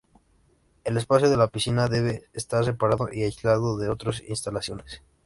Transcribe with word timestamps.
El 0.83 0.97
espacio 0.97 1.29
de 1.29 1.37
la 1.37 1.47
piscina 1.49 1.87
debe 1.87 2.23
estar 2.33 2.65
separado 2.65 3.09
y 3.13 3.21
aislado 3.21 3.77
de 3.77 3.89
otras 3.89 4.23
instalaciones. 4.27 5.03